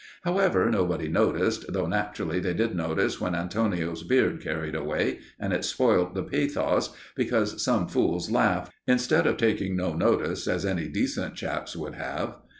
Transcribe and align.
However, 0.23 0.67
nobody 0.71 1.07
noticed, 1.07 1.71
though 1.71 1.85
naturally 1.85 2.39
they 2.39 2.55
did 2.55 2.73
notice 2.75 3.21
when 3.21 3.35
Antonio's 3.35 4.01
beard 4.01 4.41
carried 4.41 4.73
away, 4.73 5.19
and 5.39 5.53
it 5.53 5.63
spoilt 5.63 6.15
the 6.15 6.23
pathos, 6.23 6.89
because 7.15 7.63
some 7.63 7.87
fools 7.87 8.31
laughed, 8.31 8.73
instead 8.87 9.27
of 9.27 9.37
taking 9.37 9.75
no 9.75 9.93
notice, 9.93 10.47
as 10.47 10.65
any 10.65 10.87
decent 10.87 11.35
chaps 11.35 11.75
would 11.75 11.93
have. 11.93 12.37